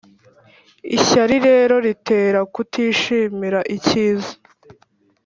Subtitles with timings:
[0.97, 4.33] Ishyari rero ritera kutishimira ikiza